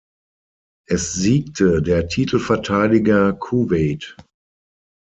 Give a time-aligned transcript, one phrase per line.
[0.89, 4.17] Es siegte der Titelverteidiger Kuwait.